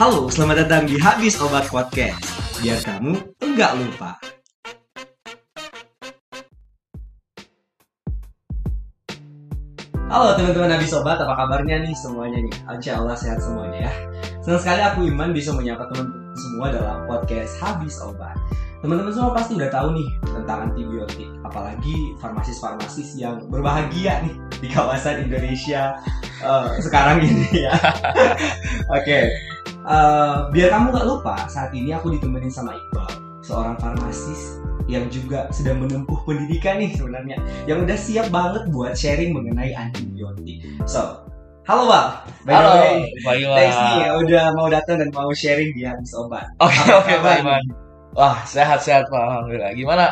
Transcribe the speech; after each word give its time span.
Halo, 0.00 0.24
selamat 0.32 0.64
datang 0.64 0.88
di 0.88 0.96
Habis 0.96 1.36
Obat 1.44 1.68
Podcast. 1.68 2.24
Biar 2.64 2.80
kamu 2.80 3.12
enggak 3.44 3.76
lupa. 3.76 4.16
Halo 10.08 10.32
teman-teman 10.40 10.72
Habis 10.80 10.96
Obat, 10.96 11.20
apa 11.20 11.36
kabarnya 11.36 11.84
nih 11.84 11.92
semuanya 11.92 12.40
nih? 12.40 12.54
Insya 12.72 13.04
Allah 13.04 13.12
sehat 13.12 13.44
semuanya 13.44 13.92
ya. 13.92 13.92
Senang 14.40 14.64
sekali 14.64 14.80
aku 14.80 14.98
Iman 15.04 15.36
bisa 15.36 15.52
menyapa 15.52 15.84
teman 15.92 16.08
semua 16.40 16.72
dalam 16.72 17.04
podcast 17.04 17.60
Habis 17.60 18.00
Obat. 18.00 18.40
Teman-teman 18.80 19.12
semua 19.12 19.36
pasti 19.36 19.60
udah 19.60 19.68
tahu 19.68 19.92
nih 19.92 20.08
tentang 20.24 20.72
antibiotik, 20.72 21.28
apalagi 21.44 22.16
farmasis-farmasis 22.16 23.20
yang 23.20 23.44
berbahagia 23.52 24.24
nih 24.24 24.34
di 24.56 24.68
kawasan 24.72 25.28
Indonesia 25.28 26.00
eh, 26.40 26.68
sekarang 26.80 27.20
ini 27.20 27.68
ya. 27.68 27.76
Oke, 28.98 29.51
Eh, 29.82 30.36
biar 30.54 30.68
kamu 30.70 30.94
nggak 30.94 31.06
lupa, 31.10 31.34
saat 31.50 31.74
ini 31.74 31.90
aku 31.90 32.14
ditemenin 32.14 32.54
sama 32.54 32.78
Iqbal, 32.78 33.10
seorang 33.42 33.74
farmasis 33.82 34.62
yang 34.86 35.10
juga 35.10 35.50
sedang 35.50 35.82
menempuh 35.82 36.22
pendidikan 36.22 36.78
nih 36.78 36.94
sebenarnya, 36.94 37.34
yang 37.66 37.82
udah 37.82 37.98
siap 37.98 38.30
banget 38.30 38.70
buat 38.70 38.94
sharing 38.94 39.34
mengenai 39.34 39.74
antibiotik. 39.74 40.62
So, 40.86 41.26
halo. 41.66 42.14
By 42.46 42.54
the 42.54 42.62
Halo, 42.62 42.70
way, 42.78 43.10
Pak 43.26 43.34
Iwan. 43.42 43.56
thanks 43.58 43.78
nih 43.78 43.96
ya 44.06 44.10
udah 44.22 44.44
mau 44.54 44.66
datang 44.70 44.96
dan 45.02 45.10
mau 45.10 45.30
sharing 45.34 45.74
di 45.74 45.82
habis 45.82 46.14
obat. 46.14 46.46
Oke, 46.62 46.78
oke, 46.94 47.12
Iman. 47.42 47.62
Wah, 48.14 48.38
sehat-sehat, 48.46 49.10
Pak. 49.10 49.18
Alhamdulillah. 49.18 49.72
Gimana? 49.74 50.06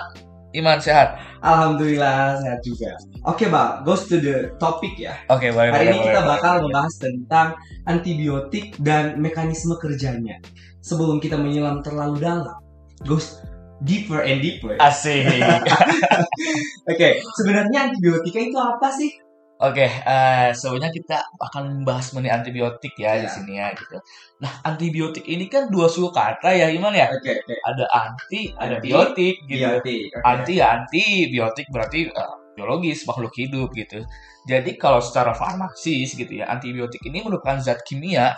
Iman 0.50 0.82
sehat? 0.82 1.14
Alhamdulillah 1.40 2.42
sehat 2.42 2.60
juga. 2.66 2.90
Oke 3.22 3.46
Bang, 3.46 3.86
goes 3.86 4.10
to 4.10 4.18
the 4.18 4.50
topic 4.58 4.98
ya. 4.98 5.14
Oke, 5.30 5.54
boleh, 5.54 5.70
Hari 5.70 5.86
boleh, 5.86 5.92
ini 5.94 5.98
boleh, 6.02 6.06
kita 6.10 6.20
boleh. 6.20 6.30
bakal 6.34 6.54
membahas 6.66 6.94
tentang 6.98 7.48
antibiotik 7.86 8.66
dan 8.82 9.22
mekanisme 9.22 9.78
kerjanya. 9.78 10.42
Sebelum 10.82 11.22
kita 11.22 11.38
menyelam 11.38 11.86
terlalu 11.86 12.18
dalam, 12.18 12.58
goes 13.06 13.38
deeper 13.86 14.26
and 14.26 14.42
deeper. 14.42 14.74
Asik. 14.82 15.22
Oke, 16.90 17.08
sebenarnya 17.38 17.94
antibiotika 17.94 18.40
itu 18.42 18.58
apa 18.58 18.88
sih? 18.90 19.10
Oke, 19.60 19.84
eh, 19.84 20.48
sebenarnya 20.56 20.88
kita 20.88 21.16
akan 21.36 21.84
membahas 21.84 22.16
mengenai 22.16 22.32
antibiotik 22.40 22.96
ya, 22.96 23.12
Ya. 23.12 23.22
di 23.24 23.28
sini 23.28 23.52
ya 23.60 23.68
gitu. 23.76 24.00
Nah, 24.40 24.52
antibiotik 24.64 25.28
ini 25.28 25.52
kan 25.52 25.68
dua 25.68 25.84
suku 25.84 26.08
kata 26.16 26.48
ya, 26.56 26.72
Iman 26.72 26.96
ya. 26.96 27.12
Oke, 27.12 27.28
oke. 27.44 27.54
Ada 27.68 27.84
anti, 27.92 28.40
ada 28.56 28.80
Anti, 28.80 28.86
biotik 28.88 29.36
gitu. 29.44 29.60
Biotik. 29.68 30.16
oke. 30.16 30.24
Anti 30.24 30.52
ya 30.56 30.66
anti, 30.80 31.04
biotik 31.28 31.66
berarti 31.68 32.08
eh, 32.08 32.34
biologis 32.56 33.04
makhluk 33.04 33.36
hidup 33.36 33.68
gitu. 33.76 34.00
Jadi 34.48 34.80
kalau 34.80 35.04
secara 35.04 35.36
farmasis 35.36 36.16
gitu 36.16 36.32
ya, 36.40 36.48
antibiotik 36.48 37.04
ini 37.04 37.20
merupakan 37.20 37.60
zat 37.60 37.84
kimia 37.84 38.32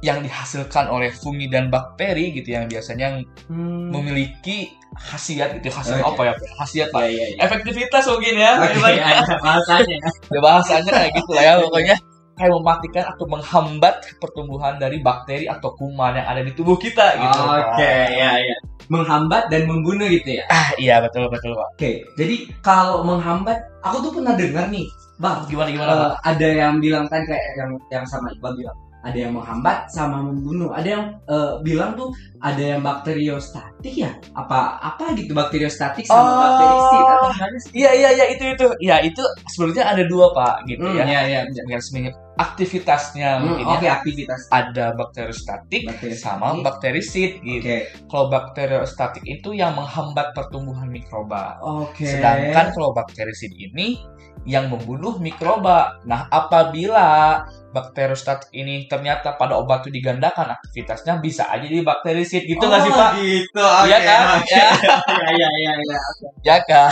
yang 0.00 0.20
dihasilkan 0.20 0.88
oleh 0.88 1.08
fungi 1.08 1.48
dan 1.48 1.72
bakteri 1.72 2.32
gitu 2.32 2.52
yang 2.52 2.68
biasanya 2.68 3.20
Hmm. 3.48 3.88
memiliki 3.88 4.72
khasiat 4.96 5.60
gitu 5.60 5.68
khasiat 5.70 6.00
Oke. 6.04 6.12
apa 6.16 6.22
ya 6.28 6.32
khasiat 6.58 6.88
Ya, 6.88 6.94
pak 6.94 7.02
ya, 7.06 7.24
ya. 7.32 7.36
efektivitas 7.42 8.04
mungkin 8.06 8.34
ya 8.36 8.52
Oke, 8.60 8.76
Iman. 8.76 8.92
ada 8.96 9.36
bahasanya. 9.40 9.98
ya 10.28 10.38
bahasanya 10.40 10.90
kayak 10.90 11.10
gitu 11.16 11.30
lah 11.32 11.42
ya 11.42 11.54
pokoknya 11.60 11.96
kayak 12.36 12.52
mematikan 12.52 13.04
atau 13.08 13.24
menghambat 13.24 13.94
pertumbuhan 14.20 14.76
dari 14.76 15.00
bakteri 15.00 15.48
atau 15.48 15.72
kuman 15.72 16.20
yang 16.20 16.28
ada 16.28 16.44
di 16.44 16.52
tubuh 16.52 16.76
kita 16.76 17.16
gitu 17.16 17.40
Oke, 17.40 17.80
Pak. 17.80 18.08
ya, 18.12 18.30
ya. 18.36 18.56
Menghambat 18.86 19.48
dan 19.50 19.66
membunuh 19.66 20.06
gitu 20.06 20.38
ya. 20.38 20.44
ah 20.46 20.70
iya 20.76 21.00
betul 21.02 21.26
betul 21.26 21.56
pak 21.56 21.68
Oke, 21.74 21.92
jadi 22.14 22.36
kalau 22.60 23.02
menghambat, 23.02 23.58
aku 23.82 23.98
tuh 23.98 24.12
pernah 24.14 24.36
dengar 24.38 24.68
nih, 24.70 24.86
Bang, 25.18 25.42
gimana 25.48 25.72
gimana 25.72 25.92
pak 25.96 26.12
ada 26.22 26.46
yang 26.46 26.78
bilang 26.78 27.08
kan 27.08 27.24
kayak 27.24 27.44
yang 27.56 27.70
yang 27.90 28.04
sama 28.04 28.28
Iqbal 28.30 28.52
bilang 28.54 28.76
ada 29.06 29.18
yang 29.18 29.32
menghambat 29.38 29.86
sama 29.94 30.18
membunuh. 30.26 30.74
Ada 30.74 30.88
yang 30.88 31.04
eh, 31.30 31.52
bilang 31.62 31.94
tuh 31.94 32.10
ada 32.46 32.62
yang 32.62 32.80
bakteriostatik 32.80 33.90
ya? 33.90 34.14
Apa 34.38 34.78
apa 34.78 35.10
gitu 35.18 35.34
bakteriostatik 35.34 36.06
sama 36.06 36.22
Oh. 36.22 36.38
bakterisid 36.38 37.02
atau 37.02 37.28
iya 37.74 37.90
iya 37.90 38.10
iya 38.14 38.26
itu 38.30 38.44
itu. 38.54 38.66
Ya 38.78 38.96
itu 39.02 39.18
sebenarnya 39.50 39.84
ada 39.90 40.02
dua 40.06 40.30
pak 40.30 40.62
gitu 40.70 40.86
Hmm, 40.86 40.94
ya. 40.94 41.04
ya 41.04 41.20
ya 41.26 41.40
garis 41.66 41.90
miring 41.90 42.14
aktivitasnya 42.36 43.40
Hmm, 43.40 43.44
mungkin 43.48 43.66
oke 43.66 43.86
ya. 43.88 43.92
aktivitas. 43.98 44.40
Ada 44.52 44.92
bakteriostatik 44.92 45.82
Bakteriostatik. 45.88 46.20
sama 46.20 46.60
bakterisid 46.62 47.40
gitu. 47.40 47.64
Oke. 47.64 47.78
Kalau 48.06 48.26
bakteriostatik 48.28 49.24
itu 49.24 49.48
yang 49.52 49.72
menghambat 49.72 50.36
pertumbuhan 50.36 50.86
mikroba. 50.86 51.56
Oke. 51.64 52.04
Sedangkan 52.06 52.76
kalau 52.76 52.92
bakterisid 52.92 53.56
ini 53.56 53.96
yang 54.44 54.68
membunuh 54.68 55.16
mikroba. 55.18 55.96
Nah, 56.04 56.28
apabila 56.28 57.40
bakteriostatik 57.72 58.52
ini 58.52 58.84
ternyata 58.84 59.34
pada 59.34 59.56
obat 59.56 59.88
itu 59.88 59.96
digandakan 59.96 60.54
aktivitasnya 60.54 61.18
bisa 61.18 61.48
aja 61.48 61.64
di 61.64 61.80
bakterisid 61.80 62.35
gitu 62.44 62.60
nggak 62.60 62.80
sih 62.82 62.92
Oh, 62.92 62.98
Pak? 62.98 63.10
gitu 63.16 63.62
oke 63.62 63.86
Iya 63.88 63.98
kan? 64.02 64.20
oke. 64.36 64.52
Ya. 64.52 64.68
ya 65.08 65.28
ya 65.32 65.48
ya 65.56 65.72
ya 65.74 65.98
Ya 66.42 66.56
kan? 66.62 66.90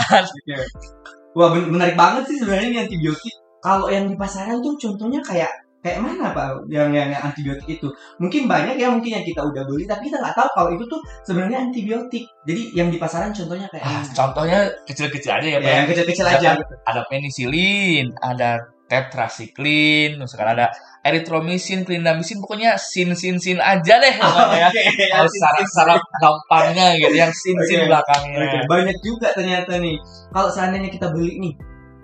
Wah 1.35 1.49
menarik 1.51 1.93
banget 1.93 2.23
sih 2.25 2.37
sebenarnya 2.39 2.67
ini 2.67 2.77
antibiotik. 2.81 3.33
Kalau 3.59 3.85
yang 3.87 4.07
di 4.07 4.15
pasaran 4.15 4.57
tuh 4.59 4.73
contohnya 4.75 5.19
kayak 5.19 5.51
kayak 5.81 6.01
mana 6.01 6.31
pak? 6.31 6.65
Yang 6.65 6.89
yang, 6.93 7.07
yang 7.11 7.23
antibiotik 7.23 7.67
itu 7.67 7.87
mungkin 8.17 8.45
banyak 8.45 8.73
ya 8.75 8.89
mungkin 8.89 9.21
yang 9.21 9.25
kita 9.25 9.41
udah 9.41 9.63
beli 9.65 9.85
tapi 9.85 10.07
kita 10.07 10.17
nggak 10.17 10.33
tahu 10.33 10.49
kalau 10.55 10.69
itu 10.73 10.85
tuh 10.85 10.97
sebenarnya 11.21 11.57
antibiotik. 11.61 12.23
Jadi 12.45 12.61
yang 12.73 12.89
di 12.89 12.97
pasaran 12.97 13.29
contohnya 13.29 13.67
kayak 13.69 13.83
Ah, 13.83 14.01
contohnya 14.07 14.59
kecil-kecil 14.85 15.31
aja 15.33 15.47
ya, 15.47 15.57
Pak. 15.59 15.67
ya, 15.67 15.73
yang 15.75 15.87
kecil-kecil 15.87 16.25
aja. 16.25 16.49
Ada 16.85 17.01
penicillin, 17.05 18.05
ada 18.19 18.49
tetracycline, 18.85 20.21
misalkan 20.21 20.49
ada 20.57 20.69
erythromycin, 21.05 21.85
clindamycin, 21.85 22.41
pokoknya 22.41 22.77
sin 22.81 23.13
sin 23.13 23.37
sin 23.37 23.61
aja 23.61 24.01
deh 24.01 24.13
pokoknya 24.17 24.57
ya. 24.57 24.69
Kalau 25.13 25.29
secara 25.29 25.59
secara 25.65 25.93
gampangnya 26.21 26.97
gitu 26.97 27.15
yang 27.15 27.33
sin 27.33 27.57
sin 27.69 27.85
Oke. 27.85 27.87
belakangnya. 27.93 28.37
Oke, 28.41 28.59
banyak 28.69 28.97
juga 29.05 29.27
ternyata 29.33 29.77
nih. 29.77 29.97
Kalau 30.33 30.49
seandainya 30.49 30.89
kita 30.89 31.13
beli 31.13 31.37
nih, 31.41 31.53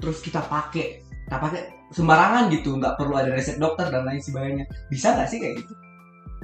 terus 0.02 0.22
kita 0.22 0.42
pakai, 0.46 1.02
kita 1.02 1.38
pakai 1.38 1.62
sembarangan 1.92 2.50
gitu, 2.54 2.78
nggak 2.78 2.94
perlu 2.98 3.14
ada 3.18 3.30
resep 3.34 3.58
dokter 3.58 3.90
dan 3.90 4.06
lain 4.06 4.22
sebagainya. 4.22 4.66
Bisa 4.90 5.18
nggak 5.18 5.28
sih 5.30 5.38
kayak 5.42 5.56
gitu? 5.62 5.74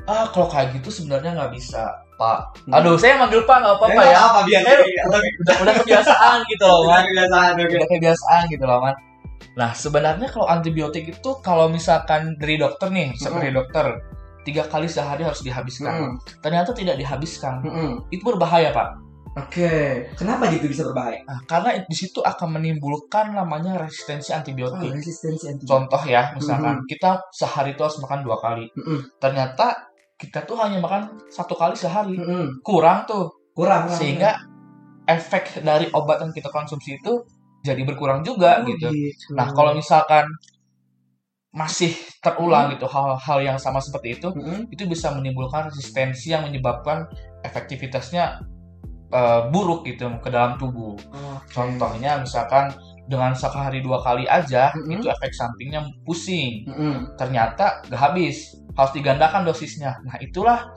Ah, 0.07 0.23
kalau 0.31 0.47
kayak 0.47 0.71
gitu 0.79 0.87
sebenarnya 0.87 1.35
nggak 1.35 1.51
bisa, 1.51 1.83
Pak. 2.15 2.63
Hmm. 2.63 2.79
Aduh, 2.79 2.95
saya 2.95 3.19
manggil 3.19 3.43
Pak 3.43 3.57
nggak 3.59 3.75
apa-apa 3.75 4.01
ya. 4.07 4.17
Apa 4.23 4.39
biar 4.47 4.61
Eh, 4.63 4.77
udah, 4.79 5.19
udah, 5.19 5.55
udah 5.67 5.73
kebiasaan 5.83 6.37
gitu 6.47 6.63
loh, 6.63 6.79
Man. 6.89 7.03
kebiasaan 7.11 7.51
oke. 7.59 7.75
Udah 7.75 7.89
kebiasaan 7.91 8.41
gitu 8.47 8.63
loh, 8.65 8.79
Man. 8.79 8.95
Nah, 9.57 9.73
sebenarnya 9.73 10.29
kalau 10.29 10.45
antibiotik 10.45 11.09
itu 11.09 11.29
kalau 11.41 11.65
misalkan 11.67 12.37
dari 12.37 12.61
dokter 12.61 12.93
nih, 12.93 13.13
Hmm. 13.17 13.41
dari 13.41 13.51
dokter 13.53 13.85
tiga 14.45 14.63
kali 14.63 14.87
sehari 14.87 15.27
harus 15.27 15.43
dihabiskan. 15.43 15.91
Hmm. 15.91 16.13
Ternyata 16.39 16.71
tidak 16.71 16.95
dihabiskan. 16.95 17.59
Mm-mm. 17.67 17.91
Itu 18.07 18.23
berbahaya, 18.23 18.71
Pak. 18.71 18.89
Oke, 19.37 19.69
kenapa 20.17 20.49
gitu 20.49 20.65
bisa 20.71 20.81
berbahaya? 20.87 21.21
Nah, 21.27 21.43
karena 21.45 21.77
di 21.83 21.93
situ 21.93 22.23
akan 22.25 22.57
menimbulkan 22.57 23.35
namanya 23.37 23.77
resistensi 23.77 24.33
Oh, 24.33 24.39
antibiotik. 24.41 24.89
resistensi 24.97 25.45
antibiotik. 25.51 25.69
Contoh 25.69 26.01
ya, 26.09 26.31
misalkan 26.33 26.81
kita 26.89 27.21
sehari 27.29 27.75
itu 27.77 27.81
harus 27.85 27.99
makan 28.01 28.25
dua 28.25 28.39
kali. 28.41 28.65
Mm-mm. 28.73 29.19
Ternyata 29.21 29.93
kita 30.17 30.41
tuh 30.47 30.57
hanya 30.57 30.81
makan 30.81 31.27
satu 31.29 31.53
kali 31.53 31.77
sehari. 31.77 32.17
Mm-mm. 32.17 32.63
Kurang 32.65 33.05
tuh. 33.05 33.29
Kurang, 33.53 33.85
kurang. 33.91 33.97
sehingga 33.99 34.31
efek 35.05 35.61
dari 35.61 35.85
obat 35.93 36.23
yang 36.23 36.33
kita 36.33 36.49
konsumsi 36.49 36.97
itu 36.97 37.21
jadi 37.65 37.81
berkurang 37.83 38.21
juga 38.25 38.61
Oh, 38.61 38.67
gitu. 38.67 38.89
Nah, 39.33 39.51
kalau 39.51 39.73
misalkan 39.75 40.27
masih 41.51 41.95
terulang 42.21 42.69
gitu 42.75 42.85
hal-hal 42.85 43.39
yang 43.41 43.57
sama 43.57 43.81
seperti 43.81 44.19
itu, 44.19 44.29
Mm-mm. 44.29 44.69
itu 44.69 44.85
bisa 44.85 45.09
menimbulkan 45.15 45.71
resistensi 45.71 46.29
yang 46.29 46.45
menyebabkan 46.45 47.09
efektivitasnya 47.41 48.45
eh, 49.09 49.41
buruk 49.49 49.87
gitu 49.87 50.11
ke 50.21 50.29
dalam 50.29 50.59
tubuh. 50.61 50.93
Oke. 50.99 51.55
Contohnya 51.55 52.21
misalkan 52.21 52.75
dengan 53.07 53.31
sehari 53.33 53.79
dua 53.79 54.03
kali 54.03 54.27
aja 54.27 54.75
Mm-mm. 54.75 54.99
itu 55.01 55.07
efek 55.09 55.31
sampingnya 55.33 55.87
pusing. 56.03 56.67
Mm-mm. 56.67 57.15
Ternyata 57.17 57.81
gak 57.87 58.01
habis, 58.11 58.53
harus 58.77 58.93
digandakan 58.93 59.47
dosisnya. 59.47 59.97
Nah, 60.05 60.19
itulah 60.21 60.67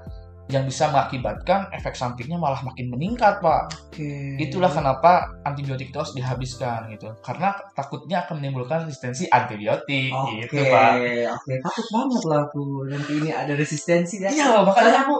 yang 0.50 0.66
bisa 0.66 0.90
mengakibatkan 0.90 1.70
efek 1.70 1.94
sampingnya 1.94 2.36
malah 2.36 2.60
makin 2.60 2.90
meningkat, 2.90 3.38
Pak. 3.38 3.70
Oke. 3.90 4.36
Itulah 4.36 4.68
kenapa 4.68 5.30
antibiotik 5.46 5.94
itu 5.94 5.98
harus 5.98 6.12
dihabiskan 6.12 6.90
gitu. 6.90 7.14
Karena 7.22 7.54
takutnya 7.72 8.26
akan 8.26 8.42
menimbulkan 8.42 8.84
resistensi 8.84 9.30
antibiotik 9.30 10.10
Oke, 10.10 10.44
gitu, 10.50 10.62
Pak. 10.66 10.90
oke. 11.38 11.54
Takut 11.62 11.86
banget 11.94 12.22
lah 12.26 12.40
aku 12.44 12.62
nanti 12.90 13.12
ini 13.22 13.30
ada 13.30 13.52
resistensi 13.54 14.18
ya. 14.18 14.28
Iya, 14.28 14.60
makanya 14.66 15.06
aku 15.08 15.16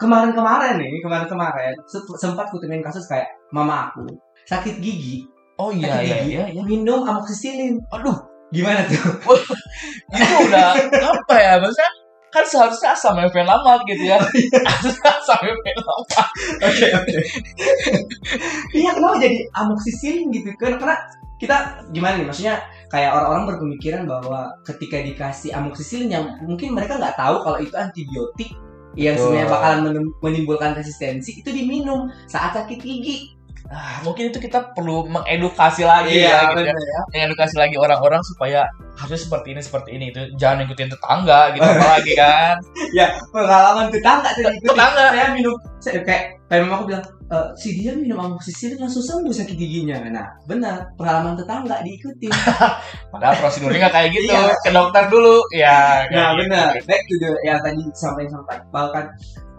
kemarin-kemarin 0.00 0.80
nih, 0.80 0.92
kemarin-kemarin 1.04 1.76
se- 1.84 2.04
sempat 2.16 2.48
kutemuin 2.48 2.80
kasus 2.80 3.04
kayak 3.08 3.28
mama 3.52 3.92
aku 3.92 4.08
sakit 4.48 4.80
gigi, 4.80 5.28
Oh 5.60 5.68
iya 5.70 5.92
sakit 5.94 6.04
iya 6.08 6.16
gigi, 6.24 6.32
iya 6.34 6.44
iya. 6.56 6.62
minum 6.64 7.04
amoxicillin. 7.04 7.76
Aduh, 7.92 8.16
Gimana 8.50 8.82
tuh? 8.82 8.98
itu 10.10 10.34
udah 10.50 10.74
apa 10.98 11.34
ya? 11.38 11.52
Maksudnya 11.62 11.90
kan 12.30 12.44
seharusnya 12.46 12.94
asam 12.94 13.18
lama 13.18 13.72
gitu 13.90 14.04
ya. 14.06 14.18
Harusnya 14.18 15.10
asam 15.18 15.42
lama. 15.42 16.22
Oke, 16.64 16.86
oke. 16.94 17.18
Iya, 18.78 18.94
kenapa 18.94 19.18
jadi 19.18 19.38
amoxicillin 19.58 20.30
gitu? 20.30 20.54
Karena, 20.54 20.78
karena 20.78 20.96
kita 21.42 21.56
gimana 21.90 22.14
nih? 22.22 22.26
Maksudnya 22.30 22.56
kayak 22.86 23.10
orang-orang 23.10 23.44
berpemikiran 23.50 24.02
bahwa 24.06 24.54
ketika 24.62 25.02
dikasih 25.02 25.50
amoksisilin 25.58 26.10
yang 26.10 26.24
mungkin 26.46 26.70
mereka 26.74 26.94
nggak 26.98 27.18
tahu 27.18 27.42
kalau 27.42 27.58
itu 27.58 27.74
antibiotik 27.74 28.54
yang 28.94 29.14
Betul. 29.18 29.34
sebenarnya 29.34 29.48
bakalan 29.50 29.80
menimbulkan 30.22 30.70
resistensi 30.74 31.42
itu 31.42 31.50
diminum 31.50 32.10
saat 32.30 32.54
sakit 32.54 32.78
gigi. 32.78 33.34
Ah, 33.70 34.02
mungkin 34.02 34.34
itu 34.34 34.42
kita 34.42 34.74
perlu 34.74 35.06
mengedukasi 35.06 35.86
lagi 35.86 36.26
ya, 36.26 36.50
gitu 36.50 36.66
ya. 36.66 36.74
ya. 36.74 37.00
mengedukasi 37.14 37.54
lagi 37.54 37.78
orang-orang 37.78 38.18
supaya 38.26 38.66
harus 38.98 39.20
seperti 39.22 39.54
ini 39.54 39.60
seperti 39.62 39.90
ini. 39.94 40.04
Itu 40.10 40.20
jangan 40.34 40.66
ikutin 40.66 40.90
tetangga 40.90 41.52
gitu 41.54 41.66
apalagi 41.66 42.12
kan. 42.16 42.56
Ya 42.96 43.06
pengalaman 43.30 43.86
tetangga 43.92 44.34
tadi 44.34 44.56
itu 44.58 44.66
tetangga. 44.66 45.14
Saya 45.14 45.28
minum 45.30 45.54
saya 45.78 46.02
kayak 46.02 46.22
kayak 46.50 46.60
mama 46.66 46.74
aku 46.82 46.84
bilang 46.90 47.04
"E, 47.30 47.36
si 47.54 47.68
dia 47.78 47.94
minum 47.94 48.18
amoksisilin 48.18 48.82
langsung 48.82 49.00
sembuh 49.00 49.30
sakit 49.30 49.54
giginya. 49.54 50.02
Nah 50.10 50.26
benar 50.50 50.90
pengalaman 50.98 51.38
tetangga 51.38 51.78
diikutin. 51.86 52.32
padahal 53.14 53.34
prosedurnya 53.38 53.86
nggak 53.86 53.94
kayak 53.94 54.08
gitu. 54.10 54.32
Iya. 54.34 54.54
ke 54.58 54.70
dokter 54.74 55.04
dulu. 55.06 55.36
Ya 55.54 56.04
Nah 56.10 56.34
kayak 56.34 56.38
benar, 56.42 56.68
back 56.82 57.02
to 57.06 57.14
the 57.22 57.30
yang 57.46 57.60
tadi 57.62 57.80
sampaikan 57.94 58.32
sampai. 58.42 58.56
Bahkan 58.74 59.04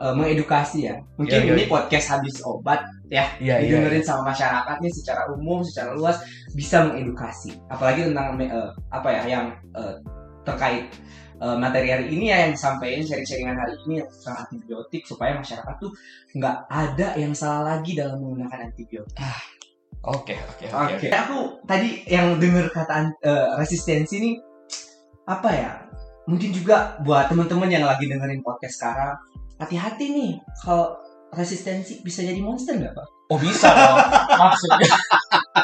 eh, 0.02 0.14
mengedukasi 0.18 0.80
ya. 0.92 0.96
Mungkin 1.16 1.32
Iya, 1.32 1.46
iya. 1.48 1.54
ini 1.56 1.64
podcast 1.72 2.08
habis 2.20 2.36
obat 2.44 2.82
iya 3.12 3.28
iya 3.44 3.60
didengerin 3.60 4.00
sama 4.02 4.32
masyarakatnya 4.32 4.88
secara 4.88 5.28
umum, 5.36 5.60
secara 5.68 5.92
luas 5.92 6.16
bisa 6.56 6.88
mengedukasi. 6.88 7.56
Apalagi 7.72 8.12
tentang 8.12 8.36
eh, 8.40 8.70
apa 8.92 9.10
ya 9.12 9.24
yang 9.28 9.46
eh, 9.76 9.96
terkait 10.44 10.90
eh, 11.42 11.56
materi 11.58 11.88
hari 11.94 12.06
ini 12.12 12.32
ya 12.34 12.48
yang 12.48 12.52
disampaikan 12.58 13.02
sharing-sharingan 13.06 13.58
hari 13.58 13.76
ini 13.88 13.94
yang 14.04 14.10
tentang 14.10 14.38
antibiotik 14.48 15.04
supaya 15.08 15.38
masyarakat 15.38 15.76
tuh 15.80 15.92
nggak 16.38 16.58
ada 16.70 17.08
yang 17.18 17.34
salah 17.36 17.76
lagi 17.78 17.96
dalam 17.98 18.20
menggunakan 18.22 18.72
antibiotik. 18.72 19.18
oke 20.02 20.34
oke 20.34 20.66
Oke. 20.66 20.94
oke 20.98 21.08
Aku 21.14 21.38
tadi 21.70 22.02
yang 22.10 22.42
dengar 22.42 22.70
kata 22.74 23.14
eh, 23.22 23.50
resistensi 23.58 24.18
nih 24.22 24.36
apa 25.30 25.50
ya? 25.54 25.72
Mungkin 26.30 26.54
juga 26.54 27.02
buat 27.02 27.34
teman-teman 27.34 27.68
yang 27.70 27.86
lagi 27.86 28.06
dengerin 28.06 28.46
podcast 28.46 28.78
sekarang, 28.78 29.18
hati-hati 29.58 30.06
nih 30.14 30.32
kalau 30.62 31.01
resistensi 31.32 32.04
bisa 32.04 32.22
jadi 32.22 32.40
monster 32.44 32.76
nggak 32.76 32.92
pak? 32.92 33.08
oh 33.32 33.40
bisa 33.40 33.72
dong 33.72 33.98
maksudnya 34.36 34.92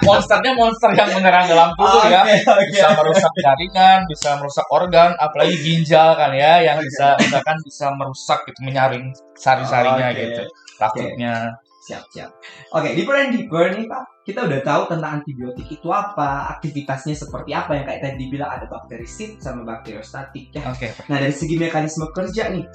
monsternya 0.07 0.51
monster 0.55 0.91
yang 0.95 1.11
menyerang 1.11 1.45
dalam 1.51 1.69
tubuh 1.75 2.07
ya 2.07 2.23
bisa 2.67 2.87
merusak 2.95 3.31
jaringan, 3.43 3.99
bisa 4.07 4.29
merusak 4.39 4.67
organ, 4.69 5.11
apalagi 5.17 5.55
ginjal 5.59 6.15
kan 6.15 6.31
ya, 6.35 6.63
yang 6.63 6.77
Oke. 6.79 6.87
bisa 6.89 7.15
misalkan 7.19 7.57
bisa 7.63 7.85
merusak 7.95 8.39
gitu, 8.47 8.59
menyaring 8.63 9.05
sari-sarinya 9.37 10.07
Oke. 10.11 10.19
gitu, 10.21 10.43
takutnya. 10.77 11.55
Siap 11.87 12.03
siap. 12.11 12.35
Oke 12.75 12.91
di 12.91 13.07
Brand 13.07 13.31
Deeper 13.31 13.71
nih 13.71 13.87
pak, 13.87 14.27
kita 14.27 14.43
udah 14.43 14.59
tahu 14.59 14.81
tentang 14.91 15.23
antibiotik 15.23 15.71
itu 15.71 15.87
apa, 15.87 16.51
aktivitasnya 16.59 17.15
seperti 17.15 17.55
apa 17.55 17.79
yang 17.79 17.87
kayak 17.87 18.01
tadi 18.03 18.27
dibilang 18.27 18.59
ada 18.59 18.67
bakterisid 18.67 19.39
sama 19.39 19.63
bakteriostatik 19.63 20.51
ya. 20.51 20.67
Oke, 20.67 20.91
Nah 21.07 21.23
dari 21.23 21.31
segi 21.31 21.55
mekanisme 21.55 22.11
kerja 22.11 22.51
nih, 22.51 22.67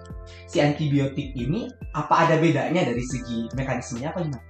si 0.48 0.64
antibiotik 0.64 1.36
ini 1.36 1.68
apa 1.92 2.24
ada 2.24 2.40
bedanya 2.40 2.88
dari 2.88 3.04
segi 3.04 3.52
mekanismenya 3.52 4.16
apa 4.16 4.20
gimana? 4.24 4.44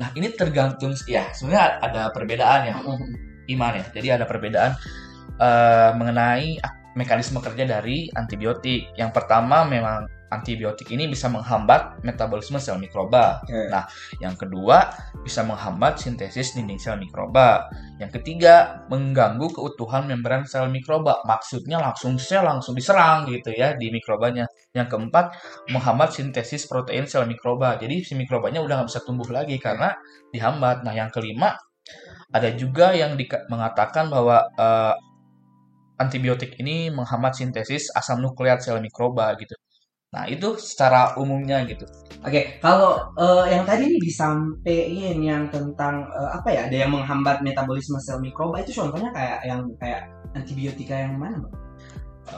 nah 0.00 0.08
ini 0.16 0.32
tergantung 0.34 0.96
ya 1.04 1.28
sebenarnya 1.36 1.78
ada 1.84 2.02
perbedaan 2.10 2.60
ya 2.64 2.76
iman 3.54 3.72
ya, 3.76 3.84
jadi 3.92 4.08
ada 4.18 4.24
perbedaan 4.24 4.72
eh, 5.36 5.90
mengenai 5.94 6.58
mekanisme 6.98 7.38
kerja 7.38 7.64
dari 7.64 8.08
antibiotik. 8.12 8.92
Yang 8.96 9.10
pertama 9.14 9.64
memang 9.64 10.08
antibiotik 10.32 10.88
ini 10.88 11.04
bisa 11.12 11.28
menghambat 11.28 12.00
metabolisme 12.00 12.56
sel 12.56 12.80
mikroba. 12.80 13.44
Oke. 13.44 13.68
Nah, 13.68 13.84
yang 14.16 14.32
kedua 14.32 14.88
bisa 15.20 15.44
menghambat 15.44 16.00
sintesis 16.00 16.56
dinding 16.56 16.80
sel 16.80 16.96
mikroba. 16.96 17.68
Yang 18.00 18.20
ketiga 18.20 18.82
mengganggu 18.88 19.52
keutuhan 19.52 20.08
membran 20.08 20.48
sel 20.48 20.72
mikroba. 20.72 21.20
Maksudnya 21.28 21.76
langsung 21.76 22.16
sel 22.16 22.48
langsung 22.48 22.72
diserang 22.72 23.28
gitu 23.28 23.52
ya 23.52 23.76
di 23.76 23.92
mikrobanya. 23.92 24.48
Yang 24.72 24.96
keempat 24.96 25.36
menghambat 25.68 26.16
sintesis 26.16 26.64
protein 26.64 27.04
sel 27.04 27.28
mikroba. 27.28 27.76
Jadi 27.76 28.00
si 28.00 28.16
mikrobanya 28.16 28.64
udah 28.64 28.82
nggak 28.82 28.88
bisa 28.88 29.04
tumbuh 29.04 29.28
lagi 29.28 29.60
karena 29.60 29.92
dihambat. 30.32 30.80
Nah, 30.88 30.96
yang 30.96 31.12
kelima 31.12 31.52
ada 32.32 32.48
juga 32.56 32.96
yang 32.96 33.18
mengatakan 33.52 34.08
bahwa 34.08 34.40
eh, 34.56 34.94
antibiotik 36.00 36.58
ini 36.58 36.90
menghambat 36.90 37.38
sintesis 37.38 37.92
asam 37.94 38.18
nukleat 38.24 38.64
sel 38.64 38.80
mikroba 38.82 39.30
gitu. 39.38 39.54
Nah, 40.12 40.28
itu 40.28 40.60
secara 40.60 41.16
umumnya 41.16 41.64
gitu. 41.64 41.88
Oke, 42.22 42.60
kalau 42.60 43.10
eh, 43.16 43.56
yang 43.56 43.64
tadi 43.64 43.88
nih 43.88 44.00
disampaikan 44.04 45.18
yang 45.24 45.42
tentang 45.48 46.04
eh, 46.12 46.30
apa 46.36 46.48
ya, 46.52 46.60
ada 46.68 46.76
yang 46.84 46.92
menghambat 46.92 47.40
metabolisme 47.40 47.96
sel 48.04 48.20
mikroba 48.20 48.60
itu 48.60 48.76
contohnya 48.76 49.08
kayak 49.16 49.40
yang 49.48 49.64
kayak 49.80 50.12
antibiotika 50.36 50.94
yang 50.94 51.16
mana, 51.16 51.40
Bang? 51.40 51.54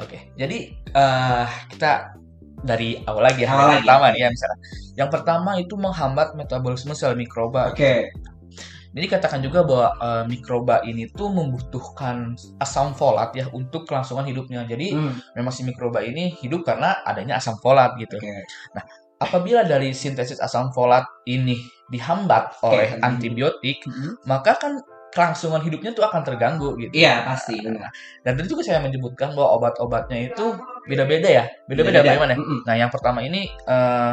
Oke, 0.00 0.30
jadi 0.38 0.70
eh, 0.72 1.46
kita 1.74 2.14
dari 2.64 2.96
awal 3.04 3.28
lagi 3.28 3.44
ya, 3.44 3.50
Awal 3.52 3.58
yang 3.58 3.68
lagi. 3.68 3.82
pertama 3.84 4.06
nih 4.14 4.20
ya 4.22 4.28
misalnya. 4.32 4.58
Yang 4.94 5.10
pertama 5.10 5.50
itu 5.58 5.74
menghambat 5.74 6.28
metabolisme 6.38 6.94
sel 6.94 7.18
mikroba. 7.18 7.74
Oke. 7.74 8.08
Jadi 8.94 9.06
katakan 9.10 9.42
juga 9.42 9.66
bahwa 9.66 9.88
eh, 9.98 10.24
mikroba 10.30 10.86
ini 10.86 11.10
tuh 11.10 11.28
membutuhkan 11.28 12.38
asam 12.62 12.94
folat 12.94 13.34
ya 13.34 13.50
untuk 13.50 13.90
kelangsungan 13.90 14.22
hidupnya. 14.24 14.62
Jadi 14.64 14.94
Hmm, 14.94 15.18
memang 15.34 15.50
si 15.50 15.66
mikroba 15.66 15.98
ini 16.00 16.30
hidup 16.38 16.62
karena 16.62 17.02
adanya 17.02 17.42
asam 17.42 17.58
folat 17.58 17.98
gitu. 17.98 18.16
Oke. 18.22 18.46
Apabila 19.18 19.66
dari 19.66 19.90
sintesis 19.94 20.38
asam 20.38 20.70
folat 20.70 21.02
ini 21.26 21.58
dihambat 21.90 22.62
Oke. 22.62 22.70
oleh 22.70 22.88
antibiotik, 23.02 23.82
Mhm. 23.86 24.26
maka 24.30 24.54
kan 24.58 24.78
kelangsungan 25.14 25.62
hidupnya 25.62 25.94
tuh 25.94 26.02
akan 26.02 26.26
terganggu 26.26 26.74
gitu. 26.74 26.90
Iya, 26.90 27.22
pasti. 27.22 27.54
benar. 27.62 27.90
Dan 28.26 28.34
tadi 28.34 28.46
juga 28.50 28.66
saya 28.66 28.82
menyebutkan 28.82 29.30
bahwa 29.30 29.58
obat-obatnya 29.62 30.18
itu 30.26 30.58
beda-beda 30.90 31.30
ya, 31.30 31.44
beda-beda 31.70 32.02
bagaimana? 32.02 32.34
Mm-mm. 32.34 32.66
Nah, 32.66 32.74
yang 32.74 32.90
pertama 32.90 33.22
ini 33.22 33.46
eh, 33.46 34.12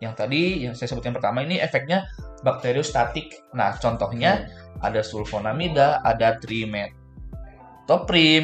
yang 0.00 0.12
tadi 0.12 0.64
yang 0.68 0.74
saya 0.76 0.92
sebutkan 0.92 1.16
pertama 1.16 1.40
ini 1.44 1.56
efeknya 1.60 2.08
bakteriostatik. 2.44 3.32
Nah, 3.56 3.76
contohnya 3.80 4.48
ada 4.84 5.00
sulfonamida, 5.00 6.04
ada 6.04 6.36
trimethoprim 6.40 6.92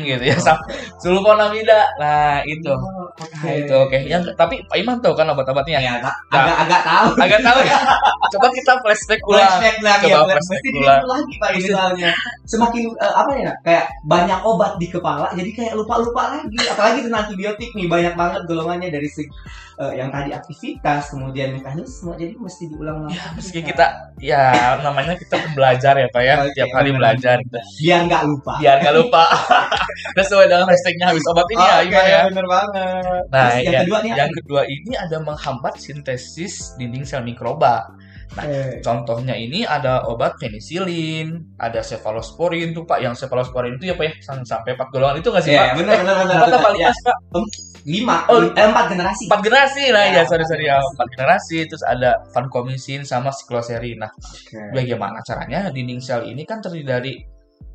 gitu 0.05 0.25
ya, 0.25 0.39
sama 0.41 0.65
sulfonamida. 1.03 1.93
Nah, 2.01 2.41
itu. 2.49 2.73
Oh, 2.73 3.02
Nah, 3.19 3.53
itu 3.53 3.75
oke. 3.75 3.99
Yang 4.09 4.23
tapi 4.35 4.65
Pak 4.65 4.77
Iman 4.79 4.97
tahu 4.99 5.15
kan 5.15 5.27
obat-obatnya? 5.29 5.79
Ya, 5.83 5.93
agak 6.33 6.57
agak 6.67 6.81
tahu. 6.83 7.09
Agak 7.21 7.41
tahu 7.45 7.59
ya. 7.63 7.79
Coba 8.33 8.49
kita 8.49 8.73
flashback 8.81 9.21
ulang. 9.29 9.45
Flashback 9.45 9.77
lagi 9.85 10.05
Coba 10.09 10.17
ya, 10.17 10.25
flashback 10.33 10.65
ulang. 10.81 11.03
lagi 11.05 11.33
Pak 11.37 11.51
ini 11.53 11.69
soalnya. 11.69 12.11
Semakin 12.49 12.83
eh, 12.97 13.15
apa 13.15 13.33
ya, 13.37 13.53
kayak 13.61 13.85
banyak 14.09 14.41
obat 14.43 14.73
di 14.81 14.87
kepala, 14.89 15.29
jadi 15.37 15.51
kayak 15.53 15.73
lupa-lupa 15.77 16.23
lagi. 16.39 16.57
Apalagi 16.65 16.99
tentang 17.05 17.29
antibiotik 17.29 17.71
nih, 17.77 17.87
banyak 17.87 18.15
banget 18.17 18.41
golongannya 18.49 18.89
dari 18.89 19.09
segi 19.09 19.29
eh, 19.79 19.93
yang 19.97 20.09
tadi 20.09 20.33
aktivitas, 20.33 21.13
kemudian 21.13 21.53
mekanisme, 21.57 22.13
jadi 22.17 22.33
mesti 22.37 22.63
diulang 22.69 23.05
lagi. 23.05 23.17
Ya, 23.17 23.25
meski 23.37 23.61
kita 23.61 23.87
ya 24.17 24.43
namanya 24.81 25.17
kita 25.17 25.37
belajar 25.53 25.95
ya 25.97 26.09
Pak 26.09 26.23
ya, 26.23 26.35
Oke, 26.41 26.53
tiap 26.55 26.71
hari 26.73 26.91
benar. 26.93 27.01
belajar 27.15 27.37
biar 27.81 28.01
nggak 28.09 28.23
lupa. 28.25 28.53
Biar 28.61 28.77
nggak 28.81 28.95
lupa. 28.97 29.23
Sesuai 30.19 30.47
dengan 30.49 30.67
hashtagnya 30.69 31.07
habis 31.11 31.25
obat 31.29 31.47
ini 31.51 31.61
ya, 31.63 31.75
Oke, 31.81 31.89
Iman 31.89 32.05
ya. 32.07 32.21
bener 32.31 32.47
banget. 32.49 33.02
Nah, 33.29 33.49
Terus 33.53 33.55
yang 33.67 33.75
ya, 33.75 33.81
kedua 33.85 33.99
nih 34.03 34.11
yang 34.15 34.33
kedua 34.33 34.61
ini 34.67 34.93
ada 34.95 35.17
menghambat 35.21 35.75
sintesis 35.77 36.75
dinding 36.77 37.05
sel 37.05 37.23
mikroba. 37.23 37.89
Eh, 38.33 38.81
Contohnya 38.81 39.37
ini 39.37 39.61
ada 39.69 40.09
obat 40.09 40.41
penisilin, 40.41 41.53
ada 41.61 41.85
cefalosporin 41.85 42.73
tuh 42.73 42.89
Pak. 42.89 43.05
Yang 43.05 43.15
cefalosporin 43.25 43.77
itu 43.77 43.93
ya 43.93 43.95
Pak 43.95 44.05
ya, 44.09 44.13
sam- 44.25 44.47
sampai 44.49 44.73
4 44.73 44.89
golongan 44.89 45.21
itu 45.21 45.29
nggak 45.29 45.45
sih 45.45 45.53
Iya, 45.53 45.61
Pak? 45.61 45.85
benar 45.85 45.95
benar 46.01 46.15
benar. 46.17 46.37
Empat 46.41 46.49
benar. 46.49 46.61
apa 46.65 46.69
Ya, 46.73 46.73
lima 46.73 46.93
sih, 46.97 47.05
Pak? 47.05 47.17
lima, 47.83 48.17
Oh, 48.31 48.39
eh, 48.41 48.63
empat 48.63 48.87
generasi. 48.95 49.25
Empat 49.27 49.41
generasi 49.43 49.83
nah 49.91 50.05
Ya, 50.07 50.15
ya 50.17 50.23
sorry 50.25 50.45
sorry 50.47 50.65
ya 50.65 50.79
empat 50.79 50.91
empat 50.95 51.07
generasi 51.13 51.59
terus 51.67 51.83
ada 51.85 52.11
vancomycin 52.31 53.03
sama 53.03 53.35
sikloserin. 53.35 54.01
Nah 54.01 54.11
Oke. 54.15 54.57
bagaimana 54.71 55.19
caranya 55.27 55.69
dinding 55.69 55.99
sel 55.99 56.23
ini 56.25 56.47
kan 56.47 56.63
terdiri 56.63 56.87
dari 56.87 57.13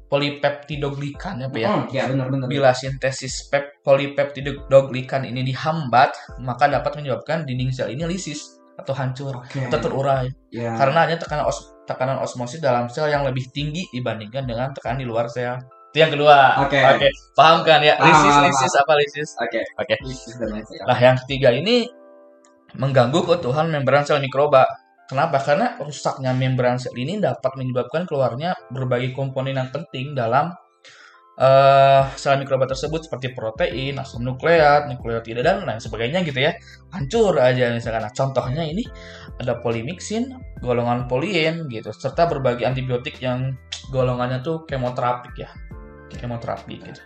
polipeptidoglikan 0.08 1.44
ya 1.44 1.48
Pak 1.52 1.60
ya. 1.60 1.70
Hmm, 1.70 1.84
ya 1.92 2.04
benar 2.08 2.28
benar. 2.32 2.48
Bila 2.48 2.72
sintesis 2.72 3.48
pep 3.48 3.80
polipeptidoglikan 3.84 5.28
ini 5.28 5.44
dihambat, 5.44 6.16
maka 6.40 6.68
dapat 6.68 6.96
menyebabkan 6.98 7.44
dinding 7.44 7.72
sel 7.72 7.92
ini 7.92 8.08
lisis 8.08 8.58
atau 8.78 8.94
hancur 8.94 9.34
Oke. 9.42 9.68
atau 9.68 9.80
terurai 9.82 10.30
Ya. 10.54 10.78
karena 10.78 11.10
hanya 11.10 11.18
tekanan 11.18 11.50
os- 11.50 11.74
tekanan 11.90 12.22
osmosis 12.22 12.62
dalam 12.62 12.86
sel 12.88 13.10
yang 13.10 13.26
lebih 13.26 13.50
tinggi 13.50 13.84
dibandingkan 13.90 14.46
dengan 14.46 14.70
tekanan 14.72 15.02
di 15.02 15.08
luar 15.10 15.26
sel. 15.28 15.58
Itu 15.92 16.04
yang 16.04 16.12
kedua. 16.14 16.62
Oke. 16.68 16.78
Paham 17.34 17.66
kan 17.66 17.82
ya? 17.82 17.98
Paham, 17.98 18.12
Lisis 18.12 18.30
paham, 18.30 18.44
lisis 18.46 18.74
apa 18.78 18.94
lisis? 19.02 19.30
Oke. 19.42 19.60
Oke. 19.82 19.96
Lisis 20.06 20.34
dan 20.38 20.48
lain 20.54 20.64
sebagainya. 20.68 20.86
Nah, 20.86 21.00
yang 21.00 21.16
ketiga 21.26 21.50
ini 21.52 21.76
mengganggu 22.76 23.20
keutuhan 23.24 23.72
membran 23.72 24.04
sel 24.06 24.20
mikroba. 24.22 24.68
Kenapa? 25.08 25.40
Karena 25.40 25.80
rusaknya 25.80 26.36
membran 26.36 26.76
sel 26.76 26.92
ini 27.00 27.16
dapat 27.24 27.56
menyebabkan 27.56 28.04
keluarnya 28.04 28.52
berbagai 28.76 29.16
komponen 29.16 29.56
yang 29.56 29.72
penting 29.72 30.12
dalam 30.12 30.52
eh, 31.40 32.04
sel 32.20 32.36
mikroba 32.44 32.68
tersebut 32.68 33.08
seperti 33.08 33.32
protein, 33.32 33.96
asam 34.04 34.28
nukleat, 34.28 34.92
nukleotida 34.92 35.40
dan 35.40 35.64
lain 35.64 35.80
sebagainya 35.80 36.28
gitu 36.28 36.44
ya. 36.44 36.52
Hancur 36.92 37.40
aja 37.40 37.72
misalkan. 37.72 38.04
Nah, 38.04 38.12
contohnya 38.12 38.68
ini 38.68 38.84
ada 39.40 39.56
polimixin, 39.64 40.36
golongan 40.60 41.08
polien 41.08 41.72
gitu, 41.72 41.94
serta 41.96 42.28
berbagai 42.28 42.68
antibiotik 42.68 43.22
yang 43.24 43.56
golongannya 43.96 44.44
tuh 44.44 44.68
kemoterapik 44.68 45.36
ya. 45.40 45.52
kemoterapi 46.08 46.80
gitu. 46.82 47.02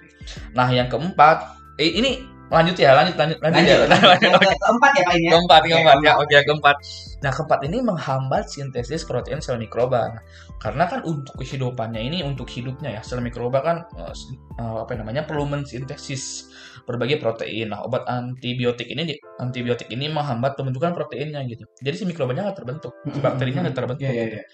Nah, 0.53 0.70
yang 0.70 0.86
keempat, 0.86 1.58
eh, 1.81 1.89
ini 2.00 2.30
lanjut 2.51 2.75
ya, 2.75 2.91
lanjut 2.91 3.15
lanjut 3.15 3.39
lanjut, 3.39 3.58
Lanjut, 3.63 3.79
ya. 3.96 4.05
lanjut. 4.12 4.31
Yang 4.43 4.60
keempat 4.60 4.91
ya 4.91 5.03
Pak 5.08 5.13
ini 5.15 5.24
ya. 5.24 5.31
keempat, 5.31 5.62
keempat 5.63 5.98
ya, 6.03 6.13
oke 6.20 6.38
keempat. 6.43 6.75
Nah, 7.22 7.31
keempat 7.31 7.60
ini 7.65 7.77
menghambat 7.79 8.43
sintesis 8.51 9.01
protein 9.08 9.39
sel 9.39 9.55
mikroba. 9.55 10.12
Nah, 10.12 10.22
karena 10.60 10.84
kan 10.91 11.00
untuk 11.08 11.39
kehidupannya 11.39 12.01
ini 12.03 12.17
untuk 12.27 12.51
hidupnya 12.51 13.00
ya, 13.00 13.01
sel 13.01 13.24
mikroba 13.24 13.63
kan 13.63 13.77
eh, 13.96 14.13
eh, 14.60 14.77
apa 14.84 14.91
namanya 15.00 15.24
perlu 15.24 15.48
mensintesis 15.48 16.51
berbagai 16.84 17.24
protein. 17.24 17.72
Nah, 17.72 17.88
obat 17.88 18.03
antibiotik 18.12 18.91
ini 18.91 19.15
antibiotik 19.39 19.88
ini 19.88 20.12
menghambat 20.12 20.60
pembentukan 20.60 20.91
proteinnya 20.91 21.41
gitu. 21.48 21.63
Jadi 21.79 21.96
si 21.96 22.03
mikrobanya 22.03 22.51
nggak 22.51 22.58
terbentuk, 22.60 22.93
si 23.08 23.20
bakterinya 23.24 23.65
nggak 23.65 23.77
terbentuk. 23.79 24.05
Iya, 24.05 24.12
gitu. 24.27 24.38
iya. 24.38 24.46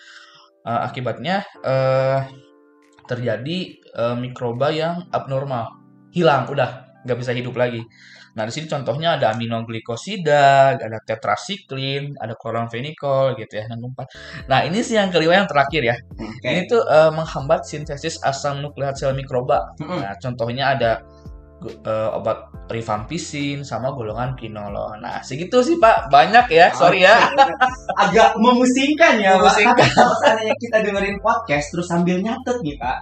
Eh, 0.67 0.79
akibatnya 0.83 1.35
eh, 1.63 2.19
terjadi 3.07 3.57
eh, 3.79 4.15
mikroba 4.19 4.67
yang 4.69 5.07
abnormal 5.15 5.71
hilang 6.11 6.51
udah 6.51 6.86
nggak 7.07 7.17
bisa 7.23 7.31
hidup 7.31 7.55
lagi. 7.55 7.79
Nah 8.37 8.45
di 8.45 8.53
sini 8.53 8.67
contohnya 8.69 9.17
ada 9.17 9.33
aminoglikosida 9.33 10.77
ada 10.77 10.99
tetrasiklin 11.01 12.13
ada 12.19 12.37
kloramfenikol 12.37 13.33
gitu 13.39 13.57
ya 13.57 13.65
yang 13.65 13.79
keempat. 13.81 14.07
Nah 14.45 14.61
ini 14.67 14.85
sih 14.85 14.93
yang 14.99 15.09
kelima 15.09 15.39
yang 15.41 15.49
terakhir 15.49 15.81
ya. 15.81 15.95
Oke. 16.19 16.45
ini 16.45 16.61
tuh 16.69 16.83
eh, 16.85 17.11
menghambat 17.15 17.65
sintesis 17.65 18.21
asam 18.21 18.61
nukleat 18.61 18.93
sel 18.99 19.15
mikroba. 19.17 19.73
Mm-mm. 19.81 20.03
nah 20.05 20.13
contohnya 20.21 20.77
ada 20.77 20.91
eh, 21.65 22.09
obat 22.13 22.53
rifampicin 22.69 23.63
sama 23.63 23.95
golongan 23.95 24.35
quinolon 24.37 24.99
nah 25.01 25.23
segitu 25.25 25.63
sih 25.65 25.81
pak. 25.81 26.11
Banyak 26.13 26.45
ya 26.53 26.69
sorry 26.77 27.07
ya. 27.09 27.17
Agak 27.97 28.37
memusingkan 28.37 29.17
ya 29.17 29.41
Memusingkan. 29.41 29.81
Pak. 29.81 29.97
Kalau 29.97 30.15
seandainya 30.21 30.55
kita 30.61 30.77
dengerin 30.85 31.17
podcast 31.17 31.73
terus 31.73 31.87
sambil 31.89 32.21
nyatet 32.21 32.61
nih 32.61 32.77
Pak, 32.77 32.97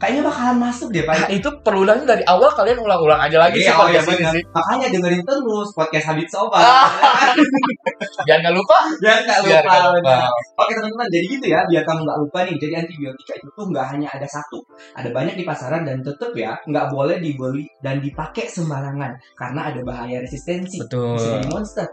kayaknya 0.00 0.22
bakalan 0.24 0.56
masuk 0.58 0.88
deh 0.88 1.04
Nah, 1.04 1.12
Pak. 1.14 1.28
itu 1.28 1.48
perulangnya 1.60 2.16
dari 2.16 2.24
awal 2.24 2.48
kalian 2.50 2.80
ulang-ulang 2.80 3.20
aja 3.20 3.36
lagi 3.36 3.60
Iya, 3.60 3.68
sih 3.68 3.76
oh 3.76 3.86
iya, 3.86 4.00
sih. 4.00 4.42
Makanya 4.48 4.86
dengerin 4.88 5.20
terus 5.22 5.68
podcast 5.76 6.06
Habit 6.08 6.28
Sobat. 6.32 6.64
Jangan 8.26 8.40
nggak 8.42 8.54
lupa. 8.56 8.78
Biar 8.98 9.18
nggak 9.24 9.38
Biar 9.44 9.62
lupa. 9.62 9.74
nggak 9.76 9.92
lupa. 10.00 10.16
Oke 10.56 10.72
teman-teman, 10.72 11.06
jadi 11.08 11.26
gitu 11.28 11.46
ya, 11.48 11.60
biar 11.64 11.82
kamu 11.84 12.00
nggak 12.04 12.18
lupa 12.20 12.38
nih. 12.44 12.56
Jadi 12.56 12.72
antibiotika 12.76 13.32
itu 13.36 13.48
tuh 13.52 13.64
nggak 13.68 13.86
hanya 13.96 14.08
ada 14.12 14.26
satu, 14.28 14.58
ada 14.92 15.08
banyak 15.10 15.34
di 15.36 15.44
pasaran 15.44 15.82
dan 15.84 16.00
tetap 16.00 16.32
ya 16.32 16.52
nggak 16.64 16.86
boleh 16.88 17.16
dibeli 17.18 17.64
dan 17.80 18.00
dipakai 18.00 18.44
sembarangan 18.46 19.12
karena 19.36 19.60
ada 19.72 19.80
bahaya 19.84 20.16
resistensi. 20.20 20.80
Betul. 20.80 21.16
Bisa 21.16 21.28
jadi 21.36 21.48
monster. 21.48 21.86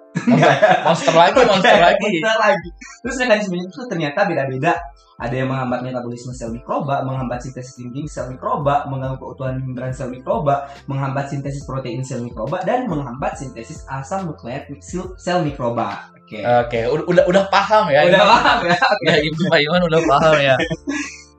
Monster 0.84 1.16
lagi, 1.22 1.40
monster 1.44 1.78
lagi. 1.80 2.10
Monster 2.20 2.38
lagi. 2.40 2.70
Terus 3.04 3.16
mekanismenya 3.20 3.66
itu 3.68 3.82
ternyata 3.88 4.20
beda-beda. 4.24 4.74
Ada 5.18 5.34
yang 5.34 5.50
menghambat 5.50 5.82
metabolisme 5.82 6.30
sel 6.30 6.54
mikroba, 6.54 7.02
menghambat 7.02 7.42
sintesis 7.42 7.82
dinding 7.98 8.14
sel 8.14 8.30
mikroba, 8.30 8.86
mengganggu 8.86 9.18
keutuhan 9.18 9.58
membran 9.58 9.90
sel 9.90 10.14
mikroba, 10.14 10.70
menghambat 10.86 11.34
sintesis 11.34 11.66
protein 11.66 12.06
sel 12.06 12.22
mikroba, 12.22 12.62
dan 12.62 12.86
menghambat 12.86 13.34
sintesis 13.34 13.82
asam 13.90 14.30
nukleat 14.30 14.70
sel, 15.18 15.42
mikroba. 15.42 16.14
Oke. 16.14 16.46
Oke, 16.46 16.80
udah, 16.86 17.06
udah 17.10 17.24
udah 17.26 17.44
paham 17.50 17.90
ya. 17.90 18.06
Udah 18.06 18.22
paham 18.22 18.58
ya? 18.70 18.78
Ya, 19.10 19.16
Ibu 19.26 19.42
Pak 19.50 19.60
Iman 19.66 19.82
udah 19.90 20.02
paham 20.06 20.36
ya. 20.38 20.56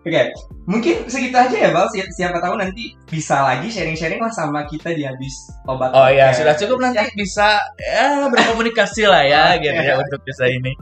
Oke, 0.08 0.32
mungkin 0.64 1.04
segitu 1.04 1.36
aja 1.36 1.52
ya 1.52 1.68
Bal. 1.68 1.84
Si- 1.92 2.00
Siapa 2.16 2.40
tahu 2.40 2.56
nanti 2.56 2.96
bisa 3.04 3.44
lagi 3.44 3.68
sharing-sharing 3.68 4.16
lah 4.16 4.32
sama 4.32 4.64
kita 4.64 4.96
di 4.96 5.04
habis 5.04 5.52
obat. 5.68 5.92
Oh 5.92 6.08
ya, 6.08 6.32
podcast. 6.32 6.36
sudah 6.40 6.54
cukup 6.56 6.78
nanti 6.80 7.04
bisa 7.12 7.60
ya 7.76 8.24
berkomunikasi 8.32 9.04
lah 9.04 9.22
ya 9.28 9.42
gitu 9.62 9.76
ya 9.76 10.00
untuk 10.00 10.24
bisa 10.24 10.48
ini. 10.48 10.72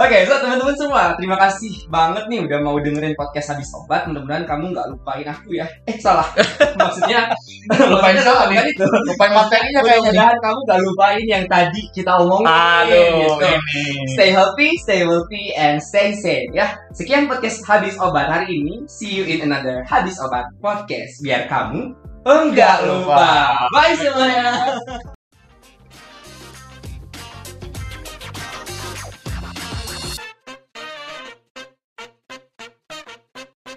Oke, 0.00 0.24
so 0.24 0.40
teman-teman 0.40 0.72
semua, 0.72 1.12
terima 1.20 1.36
kasih 1.36 1.84
banget 1.92 2.24
nih 2.32 2.40
udah 2.48 2.58
mau 2.64 2.80
dengerin 2.80 3.12
podcast 3.12 3.52
habis 3.52 3.68
obat. 3.76 4.08
Mudah-mudahan 4.08 4.48
kamu 4.48 4.72
nggak 4.72 4.88
lupain 4.88 5.28
aku 5.28 5.52
ya. 5.52 5.68
Eh 5.84 6.00
salah, 6.00 6.24
maksudnya 6.80 7.28
Lupain 7.68 8.16
salah, 8.24 8.48
nih? 8.48 8.56
kan 8.56 8.66
itu. 8.72 8.86
Lupain 8.88 9.32
materinya 9.36 9.80
kayaknya. 9.84 10.00
Mudah-mudahan 10.16 10.38
kamu 10.40 10.58
nggak 10.64 10.80
lupain 10.80 11.24
yang 11.28 11.44
tadi 11.44 11.82
kita 11.92 12.12
omongin. 12.24 12.48
Aduh, 12.48 13.36
gitu. 13.36 13.46
ini. 13.52 14.08
Stay 14.16 14.30
healthy, 14.32 14.68
stay 14.80 15.00
wealthy, 15.04 15.52
and 15.60 15.76
stay 15.84 16.16
safe 16.16 16.48
ya. 16.56 16.72
Sekian 16.96 17.28
podcast 17.28 17.60
habis 17.68 17.92
obat 18.00 18.32
hari 18.32 18.64
ini. 18.64 18.88
See 18.88 19.12
you 19.12 19.28
in 19.28 19.44
another 19.44 19.84
habis 19.84 20.16
obat 20.24 20.48
podcast. 20.64 21.20
Biar 21.20 21.44
kamu 21.52 21.92
enggak 22.24 22.88
lupa. 22.88 23.68
Bye 23.68 23.92
semuanya. 24.00 24.72